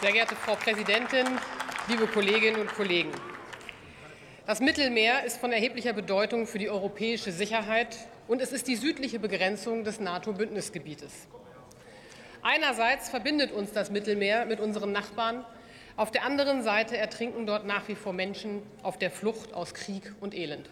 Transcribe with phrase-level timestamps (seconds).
[0.00, 1.26] Sehr geehrte Frau Präsidentin,
[1.88, 3.12] liebe Kolleginnen und Kollegen!
[4.46, 7.96] Das Mittelmeer ist von erheblicher Bedeutung für die europäische Sicherheit
[8.26, 11.28] und es ist die südliche Begrenzung des NATO-Bündnisgebietes.
[12.42, 15.44] Einerseits verbindet uns das Mittelmeer mit unseren Nachbarn,
[15.96, 20.12] auf der anderen Seite ertrinken dort nach wie vor Menschen auf der Flucht aus Krieg
[20.20, 20.68] und Elend.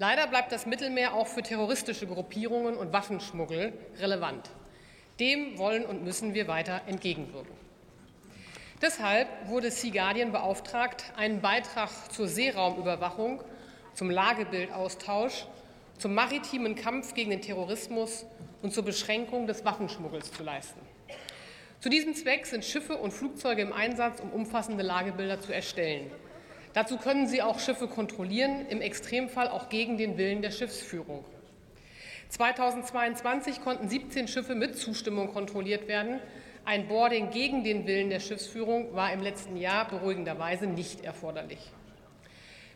[0.00, 4.48] Leider bleibt das Mittelmeer auch für terroristische Gruppierungen und Waffenschmuggel relevant.
[5.20, 7.52] Dem wollen und müssen wir weiter entgegenwirken.
[8.80, 13.44] Deshalb wurde Sea Guardian beauftragt, einen Beitrag zur Seeraumüberwachung,
[13.92, 15.44] zum Lagebildaustausch,
[15.98, 18.24] zum maritimen Kampf gegen den Terrorismus
[18.62, 20.80] und zur Beschränkung des Waffenschmuggels zu leisten.
[21.80, 26.10] Zu diesem Zweck sind Schiffe und Flugzeuge im Einsatz, um umfassende Lagebilder zu erstellen.
[26.72, 31.24] Dazu können sie auch Schiffe kontrollieren, im Extremfall auch gegen den Willen der Schiffsführung.
[32.28, 36.20] 2022 konnten 17 Schiffe mit Zustimmung kontrolliert werden.
[36.64, 41.58] Ein Boarding gegen den Willen der Schiffsführung war im letzten Jahr beruhigenderweise nicht erforderlich.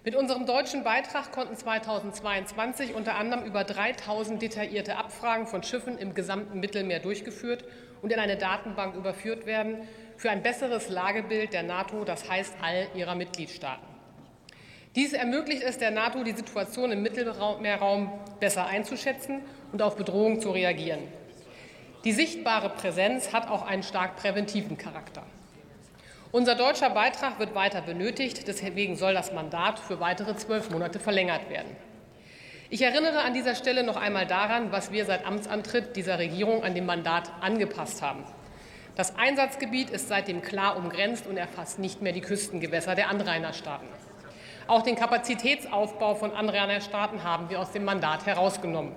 [0.05, 6.13] Mit unserem deutschen Beitrag konnten 2022 unter anderem über 3000 detaillierte Abfragen von Schiffen im
[6.13, 7.65] gesamten Mittelmeer durchgeführt
[8.03, 9.89] und in eine Datenbank überführt werden
[10.19, 13.87] für ein besseres Lagebild der NATO, das heißt all ihrer Mitgliedstaaten.
[14.95, 19.41] Dies ermöglicht es der NATO, die Situation im Mittelmeerraum besser einzuschätzen
[19.73, 21.01] und auf Bedrohungen zu reagieren.
[22.05, 25.23] Die sichtbare Präsenz hat auch einen stark präventiven Charakter.
[26.35, 28.49] Unser deutscher Beitrag wird weiter benötigt.
[28.49, 31.77] Deswegen soll das Mandat für weitere zwölf Monate verlängert werden.
[32.71, 36.75] Ich erinnere an dieser Stelle noch einmal daran, was wir seit Amtsantritt dieser Regierung an
[36.75, 38.25] dem Mandat angepasst haben.
[38.97, 43.87] Das Einsatzgebiet ist seitdem klar umgrenzt und erfasst nicht mehr die Küstengewässer der Anrainerstaaten.
[44.67, 48.91] Auch den Kapazitätsaufbau von Anrainerstaaten haben wir aus dem Mandat herausgenommen.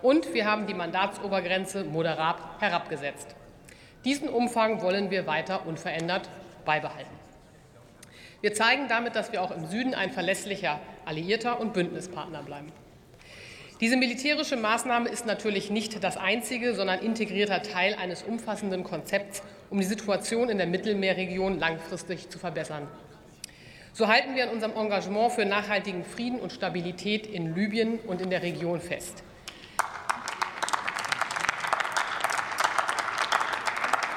[0.00, 3.34] Und wir haben die Mandatsobergrenze moderat herabgesetzt.
[4.04, 6.28] Diesen Umfang wollen wir weiter unverändert
[6.68, 7.10] beibehalten.
[8.42, 12.70] Wir zeigen damit, dass wir auch im Süden ein verlässlicher Alliierter und Bündnispartner bleiben.
[13.80, 19.78] Diese militärische Maßnahme ist natürlich nicht das einzige, sondern integrierter Teil eines umfassenden Konzepts, um
[19.78, 22.86] die Situation in der Mittelmeerregion langfristig zu verbessern.
[23.94, 28.28] So halten wir an unserem Engagement für nachhaltigen Frieden und Stabilität in Libyen und in
[28.28, 29.24] der Region fest.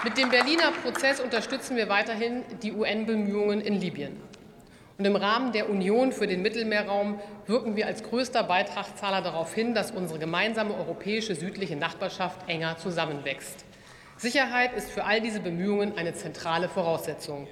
[0.04, 4.18] Mit dem Berliner Prozess unterstützen wir weiterhin die UN-Bemühungen in Libyen.
[4.98, 9.76] Und im Rahmen der Union für den Mittelmeerraum wirken wir als größter Beitragszahler darauf hin,
[9.76, 13.64] dass unsere gemeinsame europäische südliche Nachbarschaft enger zusammenwächst.
[14.18, 17.48] Sicherheit ist für all diese Bemühungen eine zentrale Voraussetzung.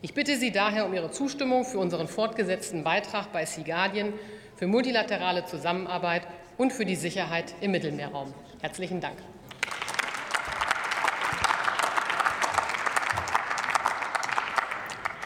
[0.00, 4.14] Ich bitte Sie daher um Ihre Zustimmung für unseren fortgesetzten Beitrag bei Sea Guardian,
[4.56, 6.22] für multilaterale Zusammenarbeit
[6.56, 8.32] und für die Sicherheit im Mittelmeerraum.
[8.62, 9.18] Herzlichen Dank.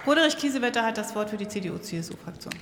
[0.06, 2.52] Roderich Kiesewetter hat das Wort für die CDU-CSU-Fraktion.